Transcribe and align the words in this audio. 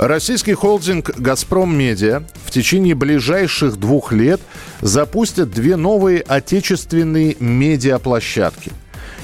Российский 0.00 0.54
холдинг 0.54 1.10
«Газпром 1.18 1.76
Медиа» 1.76 2.22
в 2.46 2.50
течение 2.50 2.94
ближайших 2.94 3.76
двух 3.76 4.12
лет 4.12 4.40
запустит 4.80 5.50
две 5.50 5.76
новые 5.76 6.22
отечественные 6.22 7.36
медиаплощадки. 7.38 8.72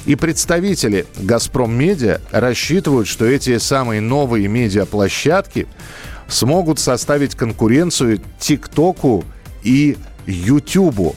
И 0.05 0.17
представители 0.17 1.07
«Газпром 1.17 1.73
Медиа» 1.75 2.21
рассчитывают, 2.31 3.09
что 3.09 3.25
эти 3.25 3.57
самые 3.57 4.03
новые 4.03 4.49
медиаплощадки 4.49 5.67
смогут 6.29 6.79
составить 6.79 7.35
конкуренцию 7.37 8.21
ТикТоку 8.39 9.25
и 9.63 9.97
Ютубу. 10.27 11.15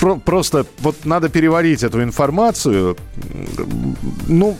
Про- 0.00 0.16
Просто 0.16 0.64
вот 0.78 1.04
надо 1.04 1.28
переварить 1.28 1.82
эту 1.82 2.02
информацию. 2.02 2.96
Ну, 4.26 4.56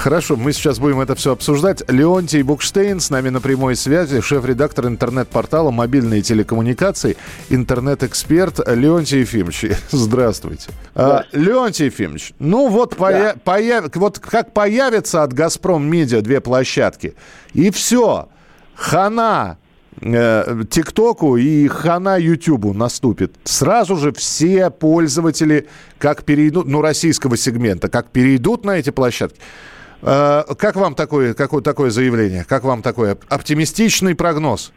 Хорошо, 0.00 0.36
мы 0.36 0.54
сейчас 0.54 0.78
будем 0.78 0.98
это 1.00 1.14
все 1.14 1.32
обсуждать. 1.32 1.82
Леонтий 1.86 2.40
Букштейн 2.40 3.00
с 3.00 3.10
нами 3.10 3.28
на 3.28 3.42
прямой 3.42 3.76
связи, 3.76 4.22
шеф-редактор 4.22 4.86
интернет-портала 4.86 5.70
«Мобильные 5.70 6.22
телекоммуникации», 6.22 7.18
интернет-эксперт 7.50 8.66
Леонтий 8.66 9.20
Ефимович. 9.20 9.76
Здравствуйте. 9.90 10.70
А, 10.94 11.24
Леонтий 11.32 11.84
Ефимович, 11.84 12.32
ну 12.38 12.68
вот, 12.68 12.96
поя- 12.96 13.36
появ- 13.44 13.90
вот 13.96 14.18
как 14.20 14.54
появится 14.54 15.22
от 15.22 15.34
«Газпром 15.34 15.86
Медиа» 15.86 16.22
две 16.22 16.40
площадки, 16.40 17.14
и 17.52 17.70
все, 17.70 18.30
хана 18.74 19.58
э, 20.00 20.62
ТикТоку 20.70 21.36
и 21.36 21.68
хана 21.68 22.18
Ютубу 22.18 22.72
наступит. 22.72 23.34
Сразу 23.44 23.96
же 23.98 24.12
все 24.14 24.70
пользователи, 24.70 25.68
как 25.98 26.24
перейдут, 26.24 26.68
ну, 26.68 26.80
российского 26.80 27.36
сегмента, 27.36 27.90
как 27.90 28.08
перейдут 28.08 28.64
на 28.64 28.78
эти 28.78 28.88
площадки. 28.88 29.38
Э, 30.02 30.42
Как 30.58 30.76
вам 30.76 30.94
такое, 30.94 31.34
какое, 31.34 31.62
такое 31.62 31.90
заявление? 31.90 32.44
Как 32.48 32.64
вам 32.64 32.82
такой 32.82 33.12
оп- 33.12 33.24
оптимистичный 33.28 34.14
прогноз? 34.14 34.72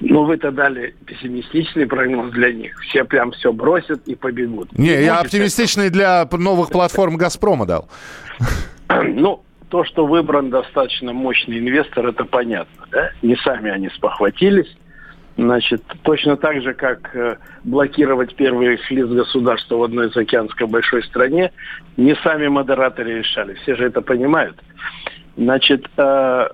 Ну, 0.00 0.24
вы-то 0.24 0.50
дали 0.50 0.96
пессимистичный 1.06 1.86
прогноз 1.86 2.32
для 2.32 2.52
них. 2.52 2.76
Все 2.88 3.04
прям 3.04 3.30
все 3.32 3.52
бросят 3.52 4.06
и 4.08 4.16
побегут. 4.16 4.76
Не, 4.76 5.00
я 5.04 5.14
будет 5.14 5.26
оптимистичный 5.26 5.90
для 5.90 6.26
п- 6.26 6.38
новых 6.38 6.70
платформ 6.70 7.16
«Газпрома» 7.16 7.66
дал. 7.66 7.88
Ну, 9.14 9.42
то, 9.70 9.84
что 9.84 10.06
выбран 10.06 10.50
достаточно 10.50 11.14
мощный 11.14 11.58
инвестор, 11.60 12.08
это 12.08 12.24
понятно. 12.26 12.84
Да? 12.90 13.10
Не 13.22 13.36
сами 13.36 13.70
они 13.70 13.88
спохватились. 13.88 14.66
Значит, 15.36 15.82
точно 16.02 16.36
так 16.36 16.60
же, 16.62 16.74
как 16.74 17.14
э, 17.16 17.36
блокировать 17.64 18.34
первый 18.34 18.78
лиц 18.90 19.08
государства 19.08 19.76
в 19.76 19.82
одной 19.82 20.10
заокеанской 20.10 20.66
большой 20.66 21.02
стране, 21.04 21.52
не 21.96 22.14
сами 22.16 22.48
модераторы 22.48 23.20
решали. 23.20 23.54
Все 23.54 23.74
же 23.74 23.86
это 23.86 24.02
понимают. 24.02 24.56
Значит, 25.36 25.86
э, 25.96 26.48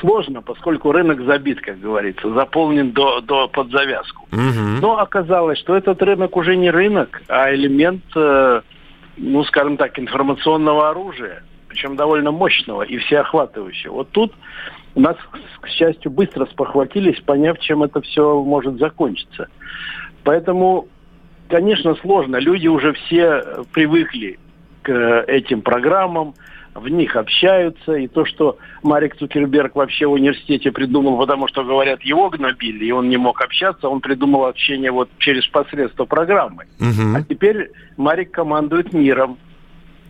сложно, 0.00 0.42
поскольку 0.42 0.92
рынок 0.92 1.22
забит, 1.22 1.60
как 1.62 1.80
говорится, 1.80 2.32
заполнен 2.32 2.92
до, 2.92 3.20
до 3.20 3.48
под 3.48 3.70
завязку. 3.70 4.26
Но 4.80 4.98
оказалось, 4.98 5.58
что 5.58 5.74
этот 5.74 6.02
рынок 6.02 6.36
уже 6.36 6.56
не 6.56 6.70
рынок, 6.70 7.22
а 7.28 7.54
элемент, 7.54 8.04
э, 8.14 8.60
ну, 9.16 9.44
скажем 9.44 9.78
так, 9.78 9.98
информационного 9.98 10.90
оружия, 10.90 11.42
причем 11.70 11.96
довольно 11.96 12.32
мощного 12.32 12.82
и 12.82 12.98
всеохватывающего. 12.98 13.94
Вот 13.94 14.10
тут 14.10 14.34
нас, 14.96 15.16
к 15.60 15.68
счастью, 15.68 16.10
быстро 16.10 16.46
спохватились, 16.46 17.20
поняв, 17.20 17.58
чем 17.60 17.84
это 17.84 18.00
все 18.02 18.42
может 18.42 18.78
закончиться. 18.78 19.48
Поэтому, 20.24 20.88
конечно, 21.48 21.94
сложно. 21.94 22.36
Люди 22.36 22.66
уже 22.66 22.92
все 22.92 23.22
э, 23.22 23.64
привыкли 23.72 24.38
к 24.82 24.90
э, 24.90 25.24
этим 25.28 25.62
программам, 25.62 26.34
в 26.74 26.88
них 26.88 27.14
общаются. 27.14 27.94
И 27.94 28.08
то, 28.08 28.24
что 28.24 28.58
Марик 28.82 29.16
Цукерберг 29.16 29.76
вообще 29.76 30.06
в 30.06 30.12
университете 30.12 30.72
придумал, 30.72 31.18
потому 31.18 31.46
что, 31.46 31.62
говорят, 31.62 32.02
его 32.02 32.30
гнобили, 32.30 32.86
и 32.86 32.90
он 32.90 33.08
не 33.08 33.16
мог 33.16 33.40
общаться, 33.40 33.88
он 33.88 34.00
придумал 34.00 34.46
общение 34.46 34.90
вот 34.90 35.08
через 35.18 35.46
посредство 35.46 36.04
программы. 36.04 36.64
А 37.16 37.22
теперь 37.22 37.70
Марик 37.96 38.32
командует 38.32 38.92
миром. 38.92 39.38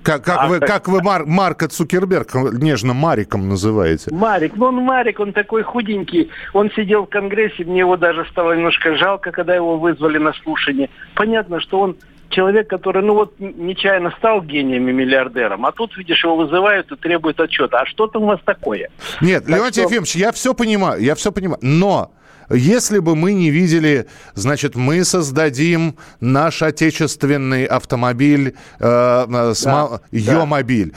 Как, 0.02 0.24
как 0.24 0.38
А, 0.40 0.46
вы, 0.48 0.60
как 0.60 0.88
вы 0.88 1.02
Мар- 1.02 1.26
Марка 1.26 1.68
Цукерберг 1.68 2.34
нежно 2.34 2.94
Мариком 2.94 3.48
называете? 3.48 4.10
Марик, 4.14 4.54
ну 4.56 4.66
он 4.66 4.76
Марик, 4.76 5.20
он 5.20 5.32
такой 5.32 5.62
худенький. 5.62 6.30
Он 6.54 6.70
сидел 6.70 7.04
в 7.04 7.08
Конгрессе, 7.10 7.64
мне 7.64 7.80
его 7.80 7.96
даже 7.96 8.24
стало 8.30 8.54
немножко 8.54 8.96
жалко, 8.96 9.30
когда 9.30 9.54
его 9.54 9.78
вызвали 9.78 10.18
на 10.18 10.32
слушание. 10.42 10.88
Понятно, 11.14 11.60
что 11.60 11.80
он 11.80 11.96
человек, 12.30 12.68
который, 12.70 13.02
ну 13.02 13.14
вот, 13.14 13.34
нечаянно 13.40 14.12
стал 14.18 14.40
гением 14.40 14.88
и 14.88 14.92
миллиардером, 14.92 15.66
а 15.66 15.72
тут, 15.72 15.96
видишь, 15.98 16.22
его 16.24 16.36
вызывают 16.36 16.90
и 16.92 16.96
требуют 16.96 17.40
отчета. 17.40 17.80
А 17.80 17.86
что 17.86 18.06
там 18.06 18.22
у 18.22 18.26
вас 18.26 18.40
такое? 18.44 18.88
Нет, 19.20 19.44
Так 19.46 19.56
Леонтий 19.56 19.82
что- 19.82 19.90
Ефимович, 19.90 20.14
я 20.16 20.32
все 20.32 20.54
понимаю, 20.54 21.02
я 21.02 21.14
все 21.14 21.32
понимаю, 21.32 21.58
но 21.62 22.12
если 22.50 22.98
бы 22.98 23.16
мы 23.16 23.32
не 23.32 23.50
видели, 23.50 24.06
значит, 24.34 24.74
мы 24.76 25.04
создадим 25.04 25.96
наш 26.20 26.62
отечественный 26.62 27.64
автомобиль, 27.64 28.54
э, 28.78 29.26
э, 29.28 29.54
Да, 29.64 30.00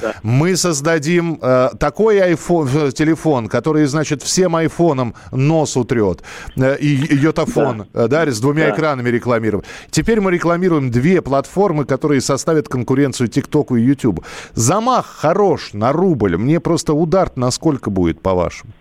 да, 0.01 0.07
да. 0.13 0.13
Мы 0.23 0.55
создадим 0.57 1.39
э, 1.41 1.69
такой 1.79 2.19
айфон, 2.19 2.69
э, 2.73 2.91
телефон, 2.91 3.47
который, 3.47 3.85
значит, 3.85 4.21
всем 4.23 4.55
айфонам 4.55 5.13
нос 5.31 5.77
утрет. 5.77 6.23
Э, 6.55 6.77
и 6.77 6.87
йотафон, 7.15 7.87
э, 7.93 8.07
да, 8.07 8.25
с 8.25 8.39
двумя 8.39 8.67
Да. 8.69 8.75
экранами 8.75 9.09
рекламировать. 9.09 9.65
Теперь 9.91 10.21
мы 10.21 10.31
рекламируем 10.31 10.91
две 10.91 11.21
платформы, 11.21 11.85
которые 11.85 12.21
составят 12.21 12.67
конкуренцию 12.67 13.27
ТикТоку 13.27 13.75
и 13.75 13.81
Ютубу. 13.83 14.23
Замах 14.53 15.05
хорош 15.05 15.73
на 15.73 15.91
рубль. 15.91 16.37
Мне 16.37 16.59
просто 16.59 16.93
удар 16.93 17.31
насколько 17.35 17.89
будет, 17.89 18.21
по-вашему? 18.21 18.71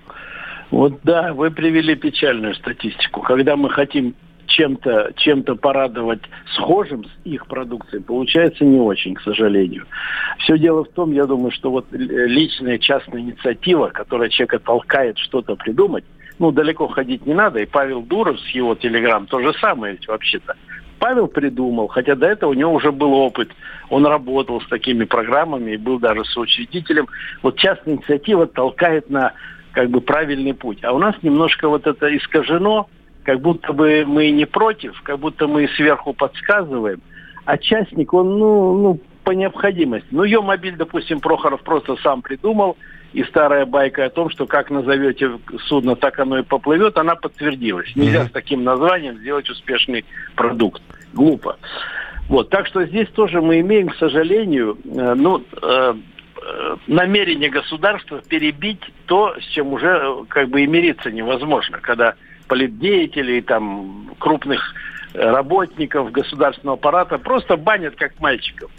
Вот 0.73 1.01
да, 1.05 1.35
вы 1.35 1.51
привели 1.51 1.95
печальную 1.95 2.55
статистику. 2.55 3.21
Когда 3.21 3.57
мы 3.57 3.69
хотим 3.69 4.15
чем-то 4.47 5.13
чем 5.17 5.43
порадовать 5.45 6.23
схожим 6.55 7.05
с 7.05 7.11
их 7.25 7.47
продукцией, 7.47 8.03
получается 8.03 8.65
не 8.65 8.81
очень, 8.81 9.15
к 9.15 9.21
сожалению. 9.21 9.87
Все 10.39 10.59
дело 10.59 10.85
в 10.85 10.89
том, 10.89 11.13
я 11.13 11.27
думаю, 11.27 11.51
что 11.53 11.71
вот 11.71 11.87
личная 11.93 12.79
частная 12.79 13.21
инициатива, 13.21 13.89
которая 13.89 14.31
человека 14.31 14.59
толкает 14.61 15.19
что-то 15.19 15.57
придумать, 15.57 16.05
ну, 16.39 16.51
далеко 16.51 16.89
ходить 16.89 17.27
не 17.27 17.35
надо. 17.35 17.61
И 17.61 17.67
Павел 17.67 18.01
Дуров 18.01 18.41
с 18.41 18.49
его 18.49 18.75
телеграм 18.75 19.27
то 19.27 19.41
же 19.41 19.53
самое 19.61 19.93
ведь 19.93 20.09
вообще-то. 20.09 20.57
Павел 20.99 21.27
придумал, 21.27 21.89
хотя 21.89 22.15
до 22.15 22.27
этого 22.27 22.51
у 22.51 22.55
него 22.55 22.73
уже 22.73 22.93
был 22.93 23.13
опыт. 23.13 23.51
Он 23.91 24.07
работал 24.07 24.61
с 24.63 24.69
такими 24.69 25.05
программами 25.05 25.73
и 25.73 25.77
был 25.77 25.99
даже 25.99 26.25
соучредителем. 26.25 27.09
Вот 27.43 27.59
частная 27.59 27.97
инициатива 27.97 28.47
толкает 28.47 29.11
на 29.11 29.33
как 29.73 29.91
бы 29.91 30.01
правильный 30.01 30.55
путь. 30.55 30.85
А 30.85 30.93
у 30.93 30.99
нас 30.99 31.15
немножко 31.23 31.69
вот 31.69 31.87
это 31.87 32.15
искажено, 32.17 32.89
как 33.25 33.41
будто 33.41 33.73
бы 33.73 34.05
мы 34.07 34.31
не 34.31 34.45
против, 34.47 35.01
как 35.03 35.19
будто 35.19 35.47
мы 35.47 35.69
сверху 35.77 36.13
подсказываем. 36.13 37.01
А 37.45 37.59
частник, 37.59 38.13
он, 38.13 38.39
ну, 38.39 38.83
ну, 38.83 39.01
по 39.25 39.33
необходимости. 39.33 40.09
Ну, 40.11 40.25
ее 40.25 40.41
мобиль, 40.41 40.77
допустим, 40.77 41.21
Прохоров 41.21 41.63
просто 41.63 41.97
сам 41.97 42.23
придумал, 42.23 42.77
и 43.13 43.23
старая 43.25 43.67
байка 43.67 44.07
о 44.07 44.11
том, 44.11 44.31
что 44.31 44.47
как 44.47 44.71
назовете 44.71 45.33
судно, 45.67 45.97
так 45.97 46.19
оно 46.19 46.39
и 46.39 46.43
поплывет, 46.43 46.97
она 46.97 47.15
подтвердилась. 47.15 47.95
Нельзя 47.95 48.21
Мгм. 48.21 48.29
с 48.29 48.33
таким 48.33 48.65
названием 48.65 49.19
сделать 49.19 49.49
успешный 49.51 50.05
продукт. 50.35 50.83
Глупо. 51.13 51.57
Вот, 52.29 52.49
так 52.49 52.67
что 52.67 52.85
здесь 52.87 53.09
тоже 53.09 53.43
мы 53.43 53.61
имеем, 53.61 53.89
к 53.89 53.97
сожалению, 53.97 54.79
э, 54.85 55.15
ну, 55.15 55.43
э, 55.61 55.95
намерение 56.87 57.51
государства 57.51 58.21
перебить 58.21 58.83
то, 59.07 59.35
с 59.41 59.45
чем 59.47 59.73
уже 59.73 59.89
э, 59.89 60.25
как 60.29 60.49
бы 60.49 60.63
и 60.63 60.67
мириться 60.67 61.11
невозможно, 61.11 61.79
когда 61.81 62.15
политдеятелей, 62.49 63.41
там, 63.41 64.11
крупных 64.19 64.75
работников 65.15 66.11
государственного 66.11 66.77
аппарата 66.79 67.19
просто 67.19 67.57
банят 67.57 67.97
как 67.97 68.19
мальчиков. 68.21 68.71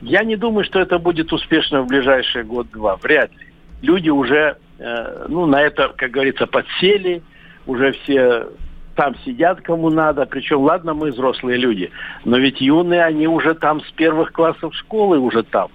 Я 0.00 0.24
не 0.24 0.36
думаю, 0.36 0.64
что 0.64 0.80
это 0.80 0.98
будет 0.98 1.32
успешно 1.32 1.82
в 1.82 1.86
ближайшие 1.86 2.44
год-два. 2.44 2.96
Вряд 2.96 3.30
ли. 3.38 3.46
Люди 3.82 4.10
уже, 4.10 4.56
э, 4.78 5.26
ну, 5.28 5.46
на 5.46 5.62
это, 5.62 5.92
как 5.96 6.10
говорится, 6.10 6.46
подсели, 6.46 7.22
уже 7.66 7.92
все 7.92 8.48
там 8.96 9.14
сидят 9.24 9.60
кому 9.60 9.90
надо. 9.90 10.26
Причем, 10.26 10.60
ладно, 10.60 10.94
мы 10.94 11.10
взрослые 11.10 11.56
люди, 11.56 11.90
но 12.24 12.36
ведь 12.38 12.60
юные, 12.60 13.04
они 13.04 13.26
уже 13.26 13.54
там 13.54 13.80
с 13.80 13.90
первых 13.92 14.32
классов 14.32 14.74
школы 14.74 15.18
уже 15.18 15.42
там. 15.42 15.68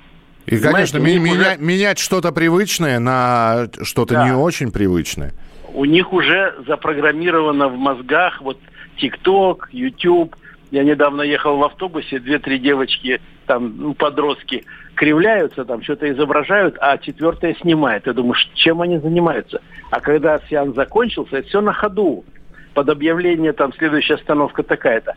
И, 0.47 0.57
конечно, 0.57 0.97
них 0.97 1.21
меня- 1.21 1.33
уже- 1.33 1.57
менять 1.59 1.99
что-то 1.99 2.31
привычное 2.31 2.99
на 2.99 3.67
что-то 3.83 4.13
Да. 4.15 4.25
не 4.27 4.31
очень 4.35 4.71
привычное. 4.71 5.33
у 5.73 5.85
них 5.85 6.11
уже 6.11 6.55
запрограммировано 6.65 7.67
в 7.67 7.77
мозгах 7.77 8.41
вот 8.41 8.57
ТикТок, 8.97 9.69
YouTube, 9.71 10.35
Я 10.69 10.83
недавно 10.83 11.21
ехал 11.21 11.55
в 11.55 11.63
автобусе, 11.63 12.19
две-три 12.19 12.59
девочки, 12.59 13.21
там, 13.45 13.73
ну, 13.77 13.93
подростки, 13.93 14.65
кривляются, 14.95 15.63
там, 15.63 15.81
что-то 15.81 16.11
изображают, 16.11 16.75
а 16.81 16.97
четвертая 16.97 17.55
снимает. 17.61 18.05
Я 18.05 18.11
думаю, 18.11 18.35
чем 18.53 18.81
они 18.81 18.97
занимаются? 18.97 19.61
А 19.91 20.01
когда 20.01 20.41
сеанс 20.49 20.75
закончился, 20.75 21.37
это 21.37 21.47
все 21.47 21.61
на 21.61 21.71
ходу. 21.71 22.25
Под 22.73 22.89
объявление, 22.89 23.53
там, 23.53 23.71
следующая 23.77 24.15
остановка 24.15 24.61
такая-то. 24.61 25.13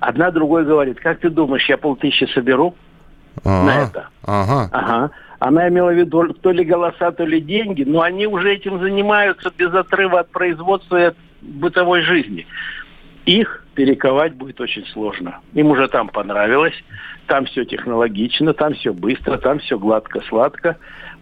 Одна 0.00 0.30
другой 0.30 0.64
говорит, 0.64 0.98
как 1.00 1.18
ты 1.20 1.28
думаешь, 1.28 1.68
я 1.68 1.76
полтысячи 1.76 2.24
соберу 2.32 2.74
ага, 3.42 3.64
на 3.64 3.82
это? 3.82 4.08
Ага. 4.24 4.68
Ага. 4.72 5.10
Она 5.38 5.68
имела 5.68 5.90
в 5.90 5.98
виду 5.98 6.32
то 6.34 6.52
ли 6.52 6.64
голоса, 6.64 7.12
то 7.12 7.24
ли 7.24 7.40
деньги, 7.40 7.82
но 7.82 8.02
они 8.02 8.26
уже 8.26 8.54
этим 8.54 8.80
занимаются 8.80 9.52
без 9.56 9.74
отрыва 9.74 10.20
от 10.20 10.30
производства 10.30 10.96
и 10.96 11.04
от 11.04 11.16
бытовой 11.42 12.02
жизни. 12.02 12.46
Их 13.26 13.66
перековать 13.74 14.34
будет 14.34 14.60
очень 14.60 14.86
сложно. 14.86 15.40
Им 15.54 15.70
уже 15.70 15.88
там 15.88 16.08
понравилось, 16.08 16.74
там 17.26 17.46
все 17.46 17.64
технологично, 17.64 18.54
там 18.54 18.74
все 18.74 18.92
быстро, 18.92 19.38
там 19.38 19.58
все 19.58 19.78
гладко-сладко. 19.78 20.76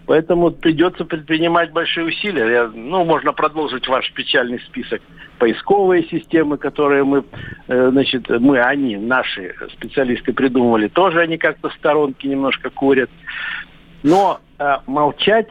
Поэтому 0.07 0.51
придется 0.51 1.05
предпринимать 1.05 1.73
большие 1.73 2.07
усилия. 2.07 2.51
Я, 2.51 2.71
ну, 2.75 3.05
можно 3.05 3.33
продолжить 3.33 3.87
ваш 3.87 4.13
печальный 4.13 4.59
список. 4.61 5.01
Поисковые 5.39 6.05
системы, 6.05 6.59
которые 6.59 7.05
мы, 7.05 7.25
э, 7.69 7.91
значит, 7.91 8.29
мы, 8.29 8.61
они, 8.61 8.97
наши 8.97 9.55
специалисты 9.75 10.33
придумывали, 10.33 10.89
тоже 10.89 11.21
они 11.21 11.39
как-то 11.39 11.71
сторонки 11.71 12.27
немножко 12.27 12.71
курят. 12.71 13.11
Но 14.03 14.41
э, 14.59 14.79
молчать, 14.87 15.49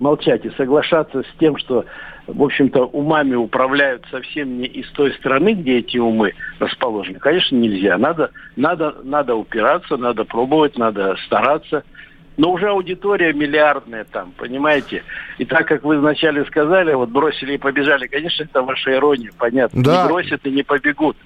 молчать 0.00 0.44
и 0.44 0.50
соглашаться 0.50 1.22
с 1.22 1.38
тем, 1.40 1.56
что, 1.56 1.86
в 2.26 2.42
общем-то, 2.42 2.84
умами 2.84 3.34
управляют 3.34 4.04
совсем 4.10 4.58
не 4.58 4.66
из 4.66 4.90
той 4.90 5.12
страны, 5.14 5.54
где 5.54 5.78
эти 5.78 5.96
умы 5.96 6.34
расположены, 6.58 7.18
конечно, 7.18 7.56
нельзя. 7.56 7.96
Надо, 7.96 8.32
надо, 8.56 8.96
надо 9.02 9.34
упираться, 9.34 9.96
надо 9.96 10.24
пробовать, 10.24 10.76
надо 10.76 11.16
стараться– 11.24 11.84
но 12.42 12.50
уже 12.50 12.70
аудитория 12.70 13.32
миллиардная 13.32 14.02
там, 14.02 14.32
понимаете? 14.36 15.04
И 15.38 15.44
так, 15.44 15.68
как 15.68 15.84
вы 15.84 16.00
вначале 16.00 16.44
сказали, 16.46 16.92
вот 16.92 17.08
бросили 17.08 17.54
и 17.54 17.56
побежали, 17.56 18.08
конечно, 18.08 18.42
это 18.42 18.62
ваша 18.62 18.94
ирония, 18.94 19.30
понятно. 19.38 19.80
Да. 19.80 20.02
Не 20.02 20.08
бросят 20.08 20.44
и 20.44 20.50
не 20.50 20.64
побегут. 20.64 21.16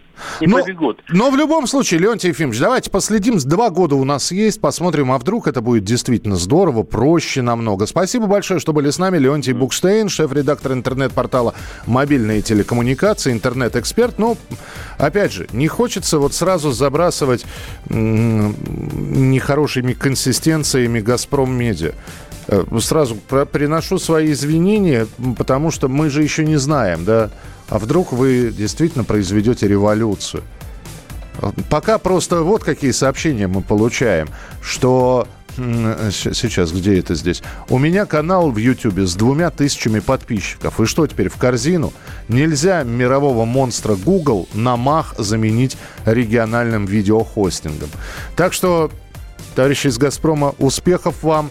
Не 0.41 0.47
но, 0.47 0.63
побегут. 0.63 1.03
Но 1.09 1.31
в 1.31 1.37
любом 1.37 1.67
случае, 1.67 2.01
Леонтий 2.01 2.31
Ефимович, 2.31 2.59
давайте 2.59 2.91
последим. 2.91 3.39
Два 3.39 3.71
года 3.71 3.97
у 3.97 4.05
нас 4.05 4.33
есть, 4.33 4.61
посмотрим, 4.61 5.13
а 5.13 5.19
вдруг 5.19 5.47
это 5.47 5.61
будет 5.61 5.85
действительно 5.85 6.37
здорово, 6.37 6.83
проще 6.83 7.43
намного. 7.43 7.87
Спасибо 7.87 8.27
большое, 8.27 8.61
что 8.61 8.73
были 8.73 8.91
с 8.91 8.99
нами. 8.99 9.19
Леонтий. 9.19 9.53
Букштейн, 9.53 10.09
шеф-редактор 10.09 10.73
интернет-портала 10.73 11.55
«Мобильные 11.87 12.43
телекоммуникации», 12.43 13.33
интернет-эксперт. 13.33 14.19
Ну, 14.19 14.37
опять 14.99 15.33
же, 15.33 15.47
не 15.53 15.69
хочется 15.69 16.19
вот 16.19 16.35
сразу 16.35 16.73
забрасывать 16.73 17.45
нехорошими 17.89 19.93
консистенциями 19.93 21.01
«Газпром 21.01 21.53
Медиа». 21.53 21.91
Э, 21.91 21.93
сразу 22.81 23.16
приношу 23.16 23.98
свои 23.98 24.32
извинения, 24.32 25.06
потому 25.37 25.70
что 25.70 25.88
мы 25.88 26.10
же 26.10 26.22
еще 26.22 26.44
не 26.44 26.56
знаем, 26.56 27.04
да, 27.04 27.31
а 27.69 27.78
вдруг 27.78 28.12
вы 28.12 28.52
действительно 28.56 29.04
произведете 29.04 29.66
революцию. 29.69 30.43
Пока 31.69 31.98
просто 31.98 32.43
вот 32.43 32.64
какие 32.64 32.93
сообщения 32.93 33.46
мы 33.46 33.60
получаем, 33.60 34.28
что 34.62 35.28
Сейчас, 35.56 36.70
где 36.72 36.98
это 36.98 37.14
здесь? 37.14 37.43
У 37.70 37.78
меня 37.78 38.04
канал 38.04 38.50
в 38.50 38.58
Ютьюбе 38.58 39.06
с 39.06 39.14
двумя 39.14 39.50
тысячами 39.50 40.00
подписчиков. 40.00 40.78
И 40.81 40.84
что 40.84 41.06
теперь, 41.06 41.31
в 41.31 41.37
корзину? 41.37 41.94
Нельзя 42.28 42.82
мирового 42.82 43.46
монстра 43.46 43.96
Google 43.96 44.48
на 44.52 44.76
мах 44.76 45.14
заменить 45.16 45.78
региональным 46.04 46.84
видеохостингом. 46.84 47.88
Так 48.37 48.52
что, 48.52 48.90
товарищи 49.54 49.87
из 49.87 49.96
«Газпрома», 49.96 50.54
успехов 50.58 51.22
вам. 51.22 51.50